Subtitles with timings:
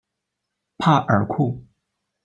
[0.79, 1.63] 帕尔库。